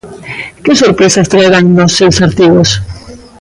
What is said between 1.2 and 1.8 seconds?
traerán